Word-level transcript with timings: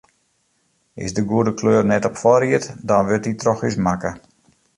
Is 0.93 1.13
de 1.13 1.21
goede 1.23 1.53
kleur 1.53 1.85
net 1.85 2.05
op 2.09 2.15
foarried, 2.21 2.67
dan 2.89 3.05
wurdt 3.09 3.25
dy 3.27 3.33
troch 3.41 3.63
ús 3.69 3.77
makke. 3.87 4.11